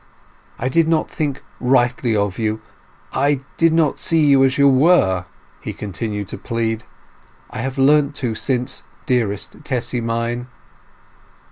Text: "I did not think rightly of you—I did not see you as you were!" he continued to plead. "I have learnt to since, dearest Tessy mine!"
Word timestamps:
"I 0.57 0.67
did 0.67 0.87
not 0.87 1.11
think 1.11 1.43
rightly 1.59 2.15
of 2.15 2.39
you—I 2.39 3.41
did 3.57 3.71
not 3.71 3.99
see 3.99 4.25
you 4.25 4.43
as 4.43 4.57
you 4.57 4.67
were!" 4.67 5.25
he 5.59 5.73
continued 5.73 6.27
to 6.29 6.39
plead. 6.39 6.85
"I 7.51 7.59
have 7.59 7.77
learnt 7.77 8.15
to 8.15 8.33
since, 8.33 8.81
dearest 9.05 9.63
Tessy 9.63 10.01
mine!" 10.01 10.47